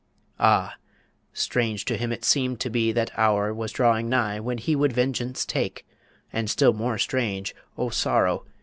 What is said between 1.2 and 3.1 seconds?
strange to him it seemed to be